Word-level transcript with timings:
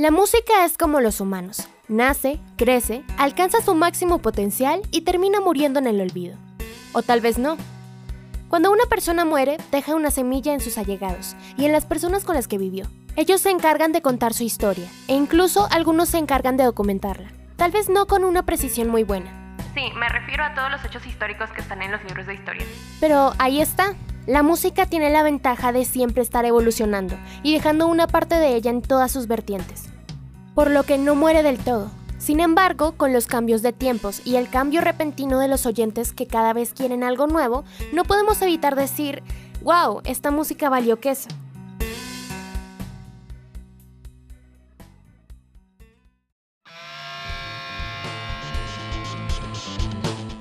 La 0.00 0.10
música 0.10 0.64
es 0.64 0.78
como 0.78 1.00
los 1.00 1.20
humanos. 1.20 1.68
Nace, 1.86 2.40
crece, 2.56 3.04
alcanza 3.18 3.60
su 3.60 3.74
máximo 3.74 4.20
potencial 4.20 4.80
y 4.90 5.02
termina 5.02 5.40
muriendo 5.40 5.78
en 5.78 5.86
el 5.86 6.00
olvido. 6.00 6.38
O 6.94 7.02
tal 7.02 7.20
vez 7.20 7.36
no. 7.36 7.58
Cuando 8.48 8.72
una 8.72 8.86
persona 8.86 9.26
muere, 9.26 9.58
deja 9.70 9.94
una 9.94 10.10
semilla 10.10 10.54
en 10.54 10.60
sus 10.60 10.78
allegados 10.78 11.36
y 11.58 11.66
en 11.66 11.72
las 11.72 11.84
personas 11.84 12.24
con 12.24 12.34
las 12.34 12.48
que 12.48 12.56
vivió. 12.56 12.86
Ellos 13.14 13.42
se 13.42 13.50
encargan 13.50 13.92
de 13.92 14.00
contar 14.00 14.32
su 14.32 14.42
historia 14.42 14.86
e 15.06 15.12
incluso 15.12 15.68
algunos 15.70 16.08
se 16.08 16.16
encargan 16.16 16.56
de 16.56 16.64
documentarla. 16.64 17.30
Tal 17.56 17.70
vez 17.70 17.90
no 17.90 18.06
con 18.06 18.24
una 18.24 18.46
precisión 18.46 18.88
muy 18.88 19.02
buena. 19.02 19.30
Sí, 19.74 19.82
me 19.98 20.08
refiero 20.08 20.44
a 20.44 20.54
todos 20.54 20.70
los 20.70 20.82
hechos 20.82 21.06
históricos 21.06 21.50
que 21.50 21.60
están 21.60 21.82
en 21.82 21.92
los 21.92 22.02
libros 22.04 22.26
de 22.26 22.36
historia. 22.36 22.64
Pero 23.00 23.34
ahí 23.38 23.60
está, 23.60 23.94
la 24.26 24.42
música 24.42 24.86
tiene 24.86 25.10
la 25.10 25.22
ventaja 25.22 25.72
de 25.72 25.84
siempre 25.84 26.22
estar 26.22 26.46
evolucionando 26.46 27.18
y 27.42 27.52
dejando 27.52 27.86
una 27.86 28.06
parte 28.06 28.36
de 28.36 28.54
ella 28.54 28.70
en 28.70 28.80
todas 28.80 29.10
sus 29.10 29.26
vertientes, 29.26 29.89
por 30.54 30.70
lo 30.70 30.82
que 30.84 30.98
no 30.98 31.14
muere 31.14 31.42
del 31.42 31.58
todo. 31.58 31.90
Sin 32.18 32.40
embargo, 32.40 32.92
con 32.92 33.14
los 33.14 33.26
cambios 33.26 33.62
de 33.62 33.72
tiempos 33.72 34.20
y 34.26 34.36
el 34.36 34.50
cambio 34.50 34.82
repentino 34.82 35.38
de 35.38 35.48
los 35.48 35.64
oyentes 35.64 36.12
que 36.12 36.26
cada 36.26 36.52
vez 36.52 36.74
quieren 36.74 37.02
algo 37.02 37.26
nuevo, 37.26 37.64
no 37.92 38.04
podemos 38.04 38.42
evitar 38.42 38.76
decir, 38.76 39.22
wow, 39.62 40.02
esta 40.04 40.30
música 40.30 40.68
valió 40.68 41.00
queso. 41.00 41.28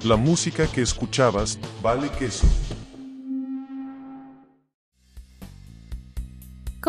La 0.03 0.15
música 0.15 0.65
que 0.67 0.81
escuchabas 0.81 1.59
vale 1.81 2.09
queso. 2.09 2.47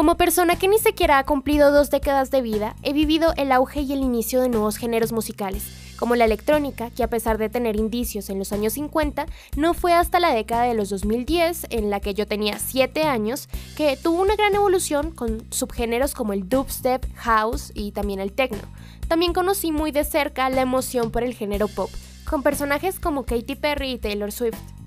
Como 0.00 0.16
persona 0.16 0.56
que 0.56 0.66
ni 0.66 0.78
siquiera 0.78 1.18
ha 1.18 1.26
cumplido 1.26 1.72
dos 1.72 1.90
décadas 1.90 2.30
de 2.30 2.40
vida, 2.40 2.74
he 2.82 2.94
vivido 2.94 3.34
el 3.36 3.52
auge 3.52 3.82
y 3.82 3.92
el 3.92 3.98
inicio 3.98 4.40
de 4.40 4.48
nuevos 4.48 4.78
géneros 4.78 5.12
musicales, 5.12 5.66
como 5.98 6.16
la 6.16 6.24
electrónica, 6.24 6.88
que 6.88 7.02
a 7.02 7.10
pesar 7.10 7.36
de 7.36 7.50
tener 7.50 7.76
indicios 7.76 8.30
en 8.30 8.38
los 8.38 8.50
años 8.52 8.72
50, 8.72 9.26
no 9.58 9.74
fue 9.74 9.92
hasta 9.92 10.18
la 10.18 10.32
década 10.32 10.62
de 10.62 10.72
los 10.72 10.88
2010, 10.88 11.66
en 11.68 11.90
la 11.90 12.00
que 12.00 12.14
yo 12.14 12.26
tenía 12.26 12.58
7 12.58 13.02
años, 13.02 13.50
que 13.76 13.98
tuvo 13.98 14.22
una 14.22 14.36
gran 14.36 14.54
evolución 14.54 15.10
con 15.10 15.44
subgéneros 15.52 16.14
como 16.14 16.32
el 16.32 16.48
dubstep, 16.48 17.04
house 17.16 17.70
y 17.74 17.92
también 17.92 18.20
el 18.20 18.32
techno. 18.32 18.62
También 19.06 19.34
conocí 19.34 19.70
muy 19.70 19.90
de 19.90 20.04
cerca 20.04 20.48
la 20.48 20.62
emoción 20.62 21.10
por 21.10 21.24
el 21.24 21.34
género 21.34 21.68
pop, 21.68 21.90
con 22.26 22.42
personajes 22.42 22.98
como 23.00 23.26
Katy 23.26 23.54
Perry 23.54 23.90
y 23.90 23.98
Taylor 23.98 24.32
Swift. 24.32 24.79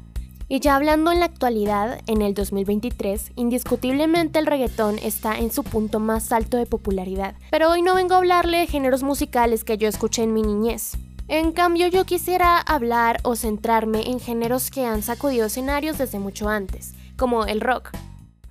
Y 0.54 0.60
ya 0.60 0.76
hablando 0.76 1.12
en 1.12 1.20
la 1.20 1.26
actualidad, 1.26 2.00
en 2.06 2.22
el 2.22 2.36
2023, 2.36 3.32
indiscutiblemente 3.38 4.38
el 4.38 4.46
reggaetón 4.46 5.00
está 5.00 5.40
en 5.40 5.52
su 5.52 5.64
punto 5.64 6.00
más 6.00 6.32
alto 6.32 6.58
de 6.58 6.68
popularidad. 6.68 7.34
Pero 7.50 7.72
hoy 7.72 7.82
no 7.82 7.96
vengo 7.96 8.14
a 8.14 8.18
hablarle 8.18 8.60
de 8.60 8.68
géneros 8.68 9.02
musicales 9.02 9.64
que 9.64 9.80
yo 9.80 9.88
escuché 9.88 10.22
en 10.22 10.32
mi 10.32 10.44
niñez. 10.44 10.92
En 11.28 11.54
cambio, 11.54 11.88
yo 11.88 12.06
quisiera 12.06 12.60
hablar 12.60 13.20
o 13.24 13.36
centrarme 13.36 14.12
en 14.12 14.20
géneros 14.20 14.70
que 14.70 14.86
han 14.86 15.02
sacudido 15.02 15.48
escenarios 15.48 15.98
desde 15.98 16.20
mucho 16.20 16.48
antes, 16.50 16.94
como 17.18 17.48
el 17.48 17.60
rock. 17.60 17.90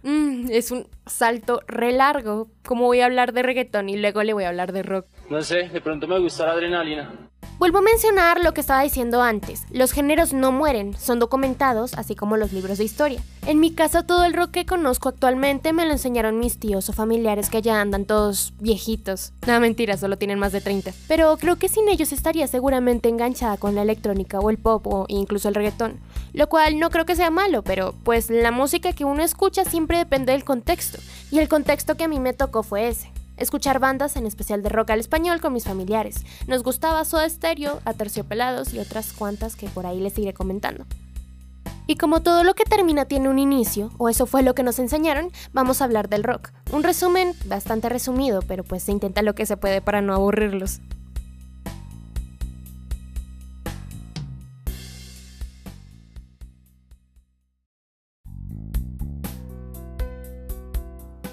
Mm, 0.03 0.51
es 0.51 0.73
un 0.73 0.89
salto 1.07 1.61
re 1.69 1.93
largo. 1.93 2.49
¿Cómo 2.65 2.87
voy 2.87 2.99
a 2.99 3.05
hablar 3.05 3.33
de 3.33 3.45
reggaetón 3.45 3.89
y 3.89 3.97
luego 3.97 4.25
le 4.25 4.33
voy 4.33 4.43
a 4.43 4.49
hablar 4.49 4.73
de 4.73 4.83
rock? 4.83 5.07
No 5.31 5.41
sé, 5.43 5.69
de 5.69 5.81
pronto 5.81 6.09
me 6.09 6.19
gusta 6.19 6.47
la 6.47 6.53
adrenalina. 6.55 7.31
Vuelvo 7.63 7.79
a 7.79 7.83
mencionar 7.83 8.41
lo 8.41 8.55
que 8.55 8.61
estaba 8.61 8.83
diciendo 8.83 9.23
antes. 9.23 9.67
Los 9.71 9.93
géneros 9.93 10.33
no 10.33 10.51
mueren, 10.51 10.99
son 10.99 11.21
documentados, 11.21 11.95
así 11.95 12.17
como 12.17 12.37
los 12.37 12.53
libros 12.53 12.79
de 12.79 12.83
historia. 12.83 13.23
En 13.47 13.61
mi 13.61 13.71
caso, 13.71 14.03
todo 14.03 14.25
el 14.25 14.35
rock 14.35 14.51
que 14.51 14.67
conozco 14.67 15.09
actualmente 15.09 15.73
me 15.73 15.87
lo 15.87 15.93
enseñaron 15.93 16.41
mis 16.41 16.59
tíos 16.59 16.89
o 16.89 16.93
familiares 16.93 17.51
que 17.51 17.63
ya 17.63 17.81
andan 17.81 18.05
todos 18.05 18.53
viejitos. 18.59 19.33
No, 19.47 19.61
mentira, 19.61 19.97
solo 19.97 20.19
tienen 20.19 20.41
más 20.41 20.51
de 20.51 20.61
30. 20.61 20.91
Pero 21.07 21.37
creo 21.37 21.55
que 21.55 21.69
sin 21.69 21.89
ellos 21.89 22.11
estaría 22.11 22.49
seguramente 22.49 23.09
enganchada 23.09 23.57
con 23.59 23.77
la 23.77 23.83
electrónica 23.83 24.41
o 24.41 24.51
el 24.51 24.59
pop 24.59 24.85
o 24.89 25.05
incluso 25.07 25.49
el 25.49 25.55
reggaetón. 25.55 26.01
Lo 26.33 26.49
cual 26.49 26.81
no 26.81 26.91
creo 26.91 27.07
que 27.07 27.15
sea 27.15 27.31
malo, 27.31 27.63
pero 27.63 27.95
pues 28.03 28.29
la 28.29 28.51
música 28.51 28.93
que 28.93 29.05
uno 29.05 29.23
escucha 29.23 29.65
siempre 29.65 29.99
depende 29.99 30.33
del 30.33 30.43
contexto. 30.43 30.99
Y 31.31 31.39
el 31.39 31.49
contexto 31.49 31.97
que 31.97 32.03
a 32.03 32.09
mí 32.09 32.19
me 32.19 32.33
tocó 32.33 32.65
fue 32.65 32.89
ese 32.89 33.13
escuchar 33.43 33.79
bandas, 33.79 34.17
en 34.17 34.27
especial 34.27 34.63
de 34.63 34.69
rock 34.69 34.91
al 34.91 35.01
español, 35.01 35.41
con 35.41 35.53
mis 35.53 35.65
familiares. 35.65 36.25
Nos 36.47 36.63
gustaba 36.63 37.05
Soda 37.05 37.29
Stereo, 37.29 37.81
Aterciopelados 37.85 38.75
y 38.75 38.79
otras 38.79 39.13
cuantas 39.13 39.57
que 39.57 39.69
por 39.69 39.87
ahí 39.87 40.01
les 40.01 40.19
iré 40.19 40.33
comentando. 40.33 40.85
Y 41.87 41.97
como 41.97 42.23
todo 42.23 42.45
lo 42.45 42.55
que 42.55 42.65
termina 42.65 43.07
tiene 43.07 43.29
un 43.29 43.39
inicio, 43.39 43.91
o 43.99 44.09
eso 44.09 44.27
fue 44.27 44.43
lo 44.43 44.55
que 44.55 44.63
nos 44.63 44.79
enseñaron, 44.79 45.31
vamos 45.53 45.81
a 45.81 45.85
hablar 45.85 46.09
del 46.09 46.23
rock. 46.23 46.51
Un 46.73 46.85
resumen 46.85 47.35
bastante 47.47 47.89
resumido, 47.89 48.41
pero 48.43 48.63
pues 48.65 48.85
se 48.85 48.93
intenta 48.93 49.23
lo 49.23 49.35
que 49.35 49.47
se 49.47 49.57
puede 49.57 49.81
para 49.81 50.01
no 50.01 50.15
aburrirlos. 50.15 50.81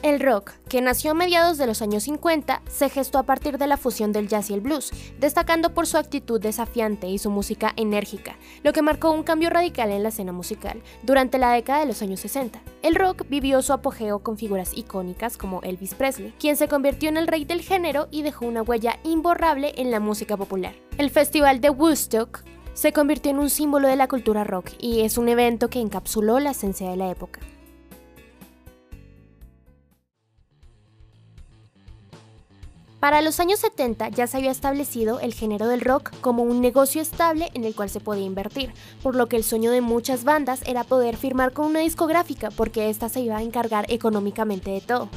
El 0.09 0.22
rock, 0.22 0.53
que 0.68 0.81
nació 0.81 1.12
a 1.12 1.14
mediados 1.14 1.59
de 1.59 1.68
los 1.68 1.84
años 1.84 2.02
50, 2.06 2.64
se 2.68 2.90
gestó 2.90 3.20
a 3.20 3.28
partir 3.28 3.59
de 3.59 3.68
la 3.68 3.78
fusión 3.78 4.12
del 4.12 4.28
jazz 4.28 4.50
y 4.50 4.56
el 4.56 4.59
blues, 4.59 4.90
destacando 5.20 5.75
por 5.75 5.86
su 5.86 5.97
actitud 5.97 6.42
desafiante 6.42 7.08
y 7.08 7.20
su 7.20 7.30
música 7.30 7.74
enérgica, 7.75 8.36
lo 8.64 8.74
que 8.74 8.81
marcó 8.81 9.12
un 9.12 9.22
cambio 9.22 9.52
radical 9.52 9.92
en 9.92 10.02
la 10.02 10.09
escena 10.09 10.31
musical 10.31 10.81
durante 11.03 11.38
la 11.38 11.52
década 11.52 11.81
de 11.81 11.86
los 11.86 12.02
años 12.02 12.22
60. 12.22 12.59
El 12.81 12.96
rock 12.96 13.25
vivió 13.30 13.62
su 13.62 13.72
apogeo 13.72 14.24
con 14.24 14.36
figuras 14.36 14.75
icónicas 14.75 15.38
como 15.38 15.62
Elvis 15.62 15.94
Presley, 15.94 16.34
quien 16.40 16.58
se 16.58 16.68
convirtió 16.68 17.08
en 17.09 17.18
el 17.18 17.28
rey 17.28 17.46
del 17.46 17.62
género 17.62 18.08
y 18.09 18.24
dejó 18.24 18.48
una 18.48 18.64
huella 18.64 18.98
imborrable 19.03 19.74
en 19.78 19.92
la 19.92 20.00
música 20.00 20.36
popular. 20.36 20.74
El 20.98 21.12
Festival 21.12 21.62
de 21.62 21.69
Woodstock 21.69 22.44
se 22.74 22.94
convirtió 22.94 23.30
en 23.30 23.38
un 23.38 23.52
símbolo 23.52 23.88
de 23.88 23.96
la 23.96 24.08
cultura 24.08 24.44
rock 24.44 24.72
y 24.80 25.02
es 25.02 25.19
un 25.19 25.30
evento 25.30 25.69
que 25.69 25.81
encapsuló 25.81 26.40
la 26.40 26.50
esencia 26.50 26.90
de 26.90 26.98
la 26.98 27.12
época. 27.12 27.42
Para 33.00 33.22
los 33.22 33.40
años 33.40 33.62
70 33.62 34.10
ya 34.10 34.28
se 34.28 34.38
había 34.38 34.52
establecido 34.52 35.22
el 35.22 35.34
género 35.34 35.68
del 35.68 35.80
rock 35.80 36.12
como 36.20 36.44
un 36.44 36.60
negocio 36.60 37.02
estable 37.02 37.50
en 37.54 37.64
el 37.64 37.74
cual 37.74 37.90
se 37.90 38.02
podía 38.02 38.26
invertir, 38.26 38.74
por 39.02 39.16
lo 39.16 39.28
que 39.28 39.38
el 39.38 39.46
sueño 39.46 39.72
de 39.72 39.80
muchas 39.80 40.26
bandas 40.26 40.62
era 40.66 40.84
poder 40.84 41.16
firmar 41.16 41.54
con 41.54 41.68
una 41.68 41.80
discográfica 41.80 42.52
porque 42.52 42.90
ésta 42.90 43.08
se 43.08 43.22
iba 43.22 43.38
a 43.38 43.42
encargar 43.42 43.86
económicamente 43.88 44.72
de 44.72 44.82
todo. 44.82 45.08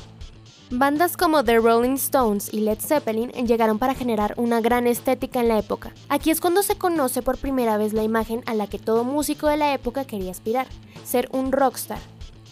Bandas 0.71 1.17
como 1.17 1.43
The 1.43 1.59
Rolling 1.59 1.95
Stones 1.95 2.55
y 2.55 2.61
Led 2.61 2.79
Zeppelin 2.79 3.31
llegaron 3.33 3.81
para 3.81 3.95
generar 3.95 4.35
una 4.37 4.61
gran 4.61 4.87
estética 4.87 5.41
en 5.41 5.49
la 5.49 5.59
época. 5.59 5.93
Aquí 6.09 6.31
es 6.31 6.41
cuando 6.41 6.63
se 6.63 6.77
conoce 6.77 7.21
por 7.21 7.37
primera 7.37 7.79
vez 7.79 7.93
la 7.93 8.05
imagen 8.05 8.43
a 8.47 8.55
la 8.55 8.69
que 8.69 8.79
todo 8.79 9.03
músico 9.03 9.49
de 9.49 9.57
la 9.57 9.75
época 9.75 10.05
quería 10.05 10.31
aspirar, 10.31 10.69
ser 11.05 11.29
un 11.33 11.51
rockstar, 11.51 11.99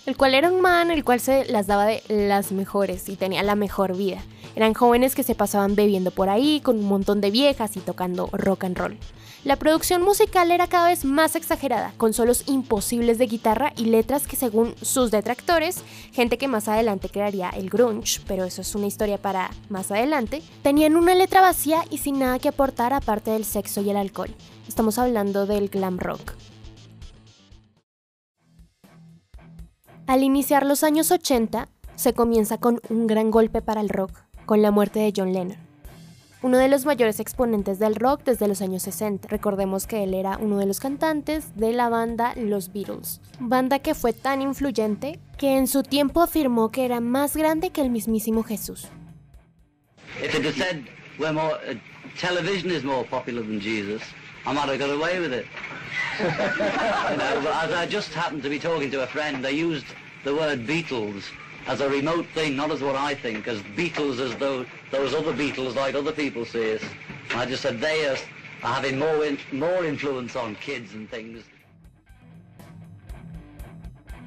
el 0.06 0.16
cual 0.16 0.34
era 0.34 0.50
un 0.50 0.60
man 0.60 0.90
el 0.90 1.04
cual 1.04 1.20
se 1.20 1.44
las 1.46 1.66
daba 1.66 1.86
de 1.86 2.02
las 2.08 2.52
mejores 2.52 3.08
y 3.08 3.16
tenía 3.16 3.42
la 3.42 3.54
mejor 3.54 3.96
vida. 3.96 4.22
Eran 4.56 4.74
jóvenes 4.74 5.14
que 5.14 5.22
se 5.22 5.34
pasaban 5.34 5.76
bebiendo 5.76 6.10
por 6.10 6.28
ahí 6.28 6.60
con 6.60 6.78
un 6.78 6.86
montón 6.86 7.20
de 7.20 7.30
viejas 7.30 7.76
y 7.76 7.80
tocando 7.80 8.28
rock 8.32 8.64
and 8.64 8.76
roll. 8.76 8.98
La 9.42 9.56
producción 9.56 10.02
musical 10.02 10.50
era 10.50 10.66
cada 10.66 10.88
vez 10.88 11.06
más 11.06 11.34
exagerada, 11.34 11.94
con 11.96 12.12
solos 12.12 12.44
imposibles 12.46 13.16
de 13.16 13.26
guitarra 13.26 13.72
y 13.74 13.86
letras 13.86 14.26
que 14.26 14.36
según 14.36 14.74
sus 14.82 15.10
detractores, 15.10 15.82
gente 16.12 16.36
que 16.36 16.46
más 16.46 16.68
adelante 16.68 17.08
crearía 17.08 17.48
el 17.48 17.70
grunge, 17.70 18.20
pero 18.26 18.44
eso 18.44 18.60
es 18.60 18.74
una 18.74 18.86
historia 18.86 19.16
para 19.16 19.50
más 19.70 19.90
adelante, 19.90 20.42
tenían 20.62 20.96
una 20.96 21.14
letra 21.14 21.40
vacía 21.40 21.84
y 21.90 21.98
sin 21.98 22.18
nada 22.18 22.38
que 22.38 22.48
aportar 22.48 22.92
aparte 22.92 23.30
del 23.30 23.46
sexo 23.46 23.80
y 23.80 23.88
el 23.88 23.96
alcohol. 23.96 24.34
Estamos 24.68 24.98
hablando 24.98 25.46
del 25.46 25.70
glam 25.70 25.98
rock. 25.98 26.34
Al 30.10 30.24
iniciar 30.24 30.66
los 30.66 30.82
años 30.82 31.12
80, 31.12 31.68
se 31.94 32.14
comienza 32.14 32.58
con 32.58 32.80
un 32.88 33.06
gran 33.06 33.30
golpe 33.30 33.62
para 33.62 33.80
el 33.80 33.88
rock, 33.88 34.10
con 34.44 34.60
la 34.60 34.72
muerte 34.72 34.98
de 34.98 35.12
John 35.16 35.32
Lennon. 35.32 35.56
Uno 36.42 36.58
de 36.58 36.66
los 36.66 36.84
mayores 36.84 37.20
exponentes 37.20 37.78
del 37.78 37.94
rock 37.94 38.24
desde 38.24 38.48
los 38.48 38.60
años 38.60 38.82
60. 38.82 39.28
Recordemos 39.28 39.86
que 39.86 40.02
él 40.02 40.14
era 40.14 40.36
uno 40.38 40.58
de 40.58 40.66
los 40.66 40.80
cantantes 40.80 41.54
de 41.54 41.72
la 41.72 41.88
banda 41.90 42.34
Los 42.34 42.72
Beatles, 42.72 43.20
banda 43.38 43.78
que 43.78 43.94
fue 43.94 44.12
tan 44.12 44.42
influyente 44.42 45.20
que 45.38 45.56
en 45.56 45.68
su 45.68 45.84
tiempo 45.84 46.22
afirmó 46.22 46.72
que 46.72 46.86
era 46.86 46.98
más 46.98 47.36
grande 47.36 47.70
que 47.70 47.80
el 47.80 47.90
mismísimo 47.90 48.42
Jesús. 48.42 48.88
I 54.46 54.52
might 54.52 54.68
have 54.68 54.78
got 54.78 54.90
away 54.90 55.20
with 55.20 55.32
it. 55.32 55.46
you 56.18 56.26
know, 56.26 57.40
but 57.42 57.54
as 57.64 57.72
I 57.72 57.86
just 57.86 58.12
happened 58.14 58.42
to 58.42 58.48
be 58.48 58.58
talking 58.58 58.90
to 58.90 59.02
a 59.02 59.06
friend, 59.06 59.44
they 59.44 59.52
used 59.52 59.84
the 60.24 60.34
word 60.34 60.66
Beatles 60.66 61.30
as 61.66 61.80
a 61.80 61.88
remote 61.88 62.26
thing, 62.28 62.56
not 62.56 62.70
as 62.70 62.82
what 62.82 62.96
I 62.96 63.14
think, 63.14 63.46
as 63.48 63.60
Beatles 63.76 64.20
as 64.20 64.34
though 64.36 64.66
those 64.90 65.14
other 65.14 65.32
Beatles 65.32 65.76
like 65.76 65.94
other 65.94 66.12
people 66.12 66.44
see 66.44 66.74
us. 66.74 66.82
And 67.30 67.40
I 67.40 67.46
just 67.46 67.62
said 67.62 67.80
they 67.80 68.06
are, 68.06 68.16
having 68.62 68.98
more, 68.98 69.24
in, 69.24 69.38
more 69.52 69.84
influence 69.84 70.36
on 70.36 70.56
kids 70.56 70.94
and 70.94 71.08
things. 71.10 71.44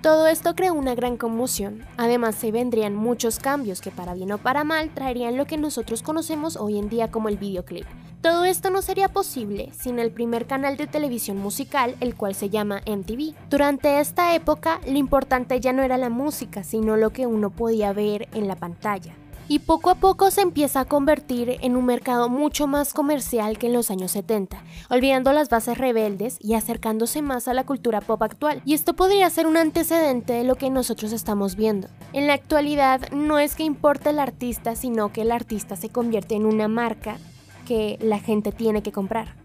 Todo 0.04 0.28
esto 0.28 0.54
creó 0.54 0.74
una 0.74 0.96
gran 0.96 1.16
conmoción. 1.16 1.86
Además, 1.96 2.36
se 2.36 2.52
vendrían 2.52 2.94
muchos 2.94 3.40
cambios 3.40 3.80
que 3.80 3.90
para 3.90 4.14
bien 4.14 4.34
o 4.34 4.38
para 4.38 4.66
mal 4.66 4.90
traerían 4.94 5.38
lo 5.38 5.46
que 5.46 5.58
nosotros 5.58 6.04
conocemos 6.04 6.58
hoy 6.58 6.78
en 6.78 6.90
día 6.90 7.10
como 7.10 7.30
el 7.30 7.38
videoclip. 7.38 7.86
Todo 8.20 8.44
esto 8.44 8.70
no 8.70 8.82
sería 8.82 9.08
posible 9.08 9.70
sin 9.72 10.00
el 10.00 10.12
primer 10.12 10.46
canal 10.46 10.76
de 10.76 10.88
televisión 10.88 11.38
musical, 11.38 11.96
el 12.02 12.16
cual 12.16 12.36
se 12.36 12.50
llama 12.50 12.82
MTV. 12.86 13.34
Durante 13.50 14.02
esta 14.02 14.36
época, 14.36 14.82
lo 14.86 14.98
importante 14.98 15.62
ya 15.62 15.72
no 15.72 15.84
era 15.84 15.98
la 15.98 16.10
música, 16.10 16.66
sino 16.66 16.98
lo 16.98 17.12
que 17.12 17.26
uno 17.26 17.50
podía 17.52 17.94
ver 17.94 18.28
en 18.34 18.50
la 18.50 18.58
pantalla 18.58 19.16
y 19.48 19.60
poco 19.60 19.90
a 19.90 19.96
poco 19.96 20.32
se 20.32 20.42
empieza 20.42 20.82
a 20.82 20.86
convertir 20.86 21.58
en 21.62 21.76
un 21.76 21.86
mercado 21.86 22.30
mucho 22.30 22.68
más 22.68 22.94
comercial 22.94 23.58
que 23.58 23.68
en 23.68 23.74
los 23.74 23.92
años 23.92 24.12
70, 24.12 24.64
olvidando 24.90 25.34
las 25.34 25.50
bases 25.50 25.78
rebeldes 25.78 26.38
y 26.40 26.54
acercándose 26.54 27.22
más 27.22 27.48
a 27.48 27.54
la 27.54 27.66
cultura 27.66 28.02
pop 28.02 28.22
actual. 28.24 28.62
Y 28.66 28.74
esto 28.74 28.96
podría 28.96 29.30
ser 29.30 29.48
un 29.48 29.58
antecedente 29.58 30.34
de 30.34 30.44
lo 30.44 30.56
que 30.56 30.70
nosotros 30.70 31.12
estamos 31.12 31.56
viendo. 31.56 31.88
En 32.14 32.28
la 32.28 32.34
actualidad 32.34 33.10
no 33.12 33.40
es 33.40 33.56
que 33.56 33.64
importe 33.64 34.10
el 34.12 34.20
artista, 34.20 34.76
sino 34.76 35.12
que 35.12 35.22
el 35.22 35.32
artista 35.32 35.76
se 35.76 35.90
convierte 35.90 36.36
en 36.36 36.46
una 36.46 36.68
marca 36.68 37.18
que 37.66 37.98
la 38.02 38.20
gente 38.20 38.52
tiene 38.52 38.84
que 38.84 38.92
comprar. 38.92 39.36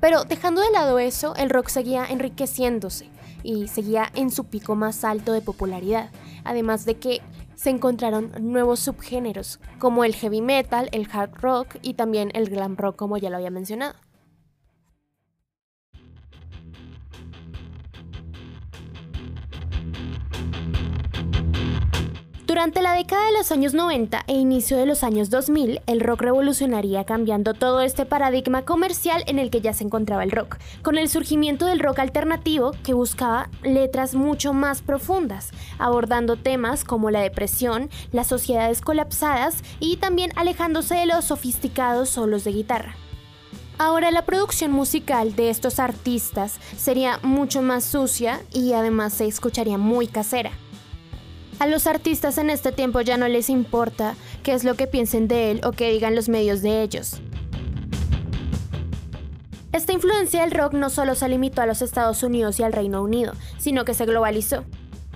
Pero 0.00 0.24
dejando 0.24 0.60
de 0.60 0.70
lado 0.70 0.98
eso, 0.98 1.34
el 1.36 1.50
rock 1.50 1.68
seguía 1.68 2.04
enriqueciéndose 2.04 3.08
y 3.42 3.68
seguía 3.68 4.10
en 4.14 4.30
su 4.30 4.44
pico 4.44 4.74
más 4.74 5.04
alto 5.04 5.32
de 5.32 5.40
popularidad, 5.40 6.10
además 6.44 6.84
de 6.84 6.96
que 6.96 7.22
se 7.56 7.70
encontraron 7.70 8.32
nuevos 8.40 8.78
subgéneros, 8.80 9.58
como 9.80 10.04
el 10.04 10.14
heavy 10.14 10.40
metal, 10.40 10.88
el 10.92 11.08
hard 11.10 11.34
rock 11.40 11.76
y 11.82 11.94
también 11.94 12.30
el 12.34 12.48
glam 12.48 12.76
rock, 12.76 12.94
como 12.94 13.18
ya 13.18 13.30
lo 13.30 13.36
había 13.36 13.50
mencionado. 13.50 14.05
Durante 22.56 22.80
la 22.80 22.94
década 22.94 23.26
de 23.26 23.32
los 23.34 23.52
años 23.52 23.74
90 23.74 24.24
e 24.28 24.32
inicio 24.32 24.78
de 24.78 24.86
los 24.86 25.04
años 25.04 25.28
2000, 25.28 25.82
el 25.86 26.00
rock 26.00 26.22
revolucionaría 26.22 27.04
cambiando 27.04 27.52
todo 27.52 27.82
este 27.82 28.06
paradigma 28.06 28.64
comercial 28.64 29.22
en 29.26 29.38
el 29.38 29.50
que 29.50 29.60
ya 29.60 29.74
se 29.74 29.84
encontraba 29.84 30.24
el 30.24 30.30
rock, 30.30 30.56
con 30.80 30.96
el 30.96 31.10
surgimiento 31.10 31.66
del 31.66 31.80
rock 31.80 31.98
alternativo 31.98 32.72
que 32.82 32.94
buscaba 32.94 33.50
letras 33.62 34.14
mucho 34.14 34.54
más 34.54 34.80
profundas, 34.80 35.50
abordando 35.78 36.36
temas 36.36 36.82
como 36.82 37.10
la 37.10 37.20
depresión, 37.20 37.90
las 38.10 38.28
sociedades 38.28 38.80
colapsadas 38.80 39.62
y 39.78 39.98
también 39.98 40.30
alejándose 40.34 40.94
de 40.94 41.04
los 41.04 41.26
sofisticados 41.26 42.08
solos 42.08 42.44
de 42.44 42.52
guitarra. 42.52 42.96
Ahora 43.76 44.10
la 44.10 44.24
producción 44.24 44.72
musical 44.72 45.36
de 45.36 45.50
estos 45.50 45.78
artistas 45.78 46.58
sería 46.78 47.20
mucho 47.22 47.60
más 47.60 47.84
sucia 47.84 48.40
y 48.50 48.72
además 48.72 49.12
se 49.12 49.26
escucharía 49.26 49.76
muy 49.76 50.06
casera. 50.06 50.52
A 51.58 51.66
los 51.66 51.86
artistas 51.86 52.36
en 52.36 52.50
este 52.50 52.70
tiempo 52.70 53.00
ya 53.00 53.16
no 53.16 53.28
les 53.28 53.48
importa 53.48 54.14
qué 54.42 54.52
es 54.52 54.62
lo 54.62 54.74
que 54.74 54.86
piensen 54.86 55.26
de 55.26 55.50
él 55.50 55.60
o 55.64 55.72
qué 55.72 55.90
digan 55.90 56.14
los 56.14 56.28
medios 56.28 56.60
de 56.60 56.82
ellos. 56.82 57.20
Esta 59.72 59.92
influencia 59.92 60.42
del 60.42 60.50
rock 60.50 60.74
no 60.74 60.90
solo 60.90 61.14
se 61.14 61.28
limitó 61.28 61.62
a 61.62 61.66
los 61.66 61.82
Estados 61.82 62.22
Unidos 62.22 62.60
y 62.60 62.62
al 62.62 62.72
Reino 62.72 63.02
Unido, 63.02 63.32
sino 63.58 63.84
que 63.84 63.94
se 63.94 64.06
globalizó, 64.06 64.64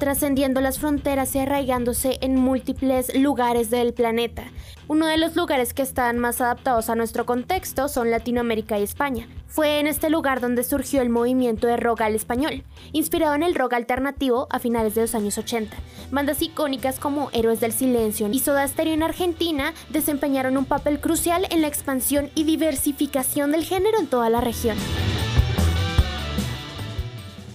trascendiendo 0.00 0.60
las 0.60 0.80
fronteras 0.80 1.36
y 1.36 1.38
arraigándose 1.38 2.18
en 2.22 2.34
múltiples 2.34 3.14
lugares 3.14 3.70
del 3.70 3.94
planeta. 3.94 4.42
Uno 4.88 5.06
de 5.06 5.18
los 5.18 5.36
lugares 5.36 5.72
que 5.72 5.82
están 5.82 6.18
más 6.18 6.40
adaptados 6.40 6.90
a 6.90 6.96
nuestro 6.96 7.24
contexto 7.24 7.86
son 7.86 8.10
Latinoamérica 8.10 8.80
y 8.80 8.82
España, 8.82 9.28
fue 9.46 9.78
en 9.78 9.86
este 9.86 10.10
lugar 10.10 10.40
donde 10.40 10.64
surgió 10.64 11.02
el 11.02 11.10
movimiento 11.10 11.66
de 11.66 11.76
rock 11.76 12.00
al 12.00 12.14
español, 12.14 12.64
inspirado 12.92 13.34
en 13.34 13.42
el 13.42 13.54
rock 13.54 13.74
alternativo 13.74 14.48
a 14.50 14.58
finales 14.58 14.94
de 14.94 15.02
los 15.02 15.14
años 15.14 15.38
80. 15.38 15.76
Bandas 16.10 16.40
icónicas 16.42 16.98
como 16.98 17.30
Héroes 17.32 17.60
del 17.60 17.72
Silencio 17.72 18.28
y 18.32 18.40
Soda 18.40 18.66
Stereo 18.66 18.94
en 18.94 19.02
Argentina 19.02 19.74
desempeñaron 19.90 20.56
un 20.56 20.64
papel 20.64 21.00
crucial 21.00 21.46
en 21.50 21.60
la 21.60 21.68
expansión 21.68 22.30
y 22.34 22.44
diversificación 22.44 23.52
del 23.52 23.64
género 23.64 23.98
en 24.00 24.06
toda 24.06 24.30
la 24.30 24.40
región. 24.40 24.76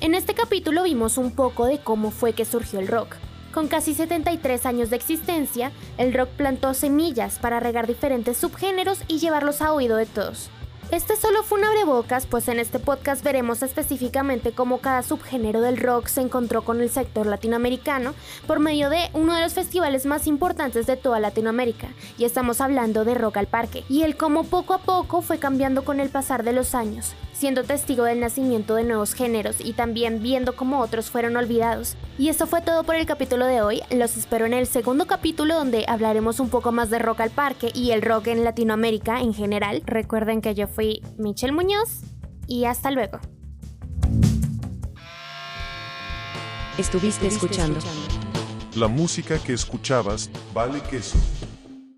En 0.06 0.14
este 0.14 0.36
capítulo 0.36 0.84
vimos 0.84 1.18
un 1.18 1.32
poco 1.32 1.66
de 1.66 1.80
cómo 1.80 2.12
fue 2.12 2.34
que 2.34 2.46
surgió 2.46 2.80
el 2.80 2.88
rock. 2.88 3.16
Con 3.52 3.68
casi 3.68 3.96
73 3.96 4.68
años 4.68 4.92
de 4.92 4.98
existencia, 4.98 5.72
el 5.98 6.14
rock 6.14 6.30
plantó 6.38 6.76
semillas 6.76 7.40
para 7.40 7.60
regar 7.60 7.88
diferentes 7.88 8.38
subgéneros 8.38 9.00
y 9.08 9.18
llevarlos 9.18 9.64
a 9.64 9.74
oído 9.74 9.98
de 9.98 10.06
todos. 10.06 10.52
Este 10.92 11.16
solo 11.16 11.42
fue 11.42 11.58
un 11.58 11.66
abrebocas, 11.66 12.28
pues 12.28 12.48
en 12.50 12.60
este 12.60 12.78
podcast 12.78 13.24
veremos 13.24 13.64
específicamente 13.64 14.52
cómo 14.52 14.78
cada 14.78 15.02
subgénero 15.02 15.60
del 15.62 15.78
rock 15.78 16.06
se 16.06 16.22
encontró 16.22 16.64
con 16.64 16.82
el 16.82 16.92
sector 16.92 17.26
latinoamericano 17.26 18.14
por 18.46 18.60
medio 18.60 18.92
de 18.92 19.10
uno 19.14 19.34
de 19.34 19.42
los 19.42 19.56
festivales 19.56 20.06
más 20.06 20.28
importantes 20.28 20.86
de 20.86 20.98
toda 20.98 21.20
Latinoamérica, 21.20 21.88
y 22.20 22.26
estamos 22.26 22.62
hablando 22.62 23.06
de 23.06 23.16
Rock 23.16 23.38
al 23.38 23.48
Parque, 23.48 23.84
y 23.90 24.04
el 24.04 24.16
cómo 24.16 24.44
poco 24.44 24.76
a 24.76 24.84
poco 24.84 25.24
fue 25.24 25.40
cambiando 25.40 25.84
con 25.84 26.00
el 26.00 26.10
pasar 26.10 26.44
de 26.44 26.54
los 26.54 26.76
años, 26.76 27.16
siendo 27.36 27.64
testigo 27.64 28.06
del 28.06 28.20
nacimiento 28.20 28.76
de 28.76 28.84
nuevos 28.84 29.14
géneros 29.14 29.58
y 29.60 29.74
también 29.74 30.24
viendo 30.24 30.56
cómo 30.56 30.80
otros 30.80 31.10
fueron 31.10 31.36
olvidados. 31.38 31.98
Y 32.18 32.30
eso 32.30 32.48
fue 32.48 32.62
todo 32.62 32.84
por 32.84 32.96
el 32.96 33.06
capítulo 33.06 33.46
de 33.46 33.62
hoy, 33.62 33.82
los 33.92 34.18
espero 34.18 34.46
en 34.46 34.54
el 34.54 34.68
segundo 34.68 35.06
capítulo 35.06 35.56
donde 35.56 35.86
hablaremos 35.88 36.40
un 36.40 36.50
poco 36.50 36.72
más 36.72 36.90
de 36.90 37.00
Rock 37.00 37.22
al 37.22 37.30
Parque 37.30 37.72
y 37.74 37.92
el 37.92 38.02
rock 38.02 38.28
en 38.28 38.44
Latinoamérica 38.44 39.20
en 39.20 39.34
general. 39.34 39.82
Recuerden 39.86 40.42
que 40.42 40.56
yo 40.56 40.68
fui 40.68 41.02
Michelle 41.18 41.54
Muñoz 41.54 42.02
y 42.48 42.66
hasta 42.66 42.92
luego. 42.92 43.20
Estuviste 46.78 47.28
escuchando. 47.28 47.80
La 48.76 48.88
música 48.88 49.38
que 49.40 49.54
escuchabas 49.54 50.30
vale 50.54 50.82
queso. 50.82 51.18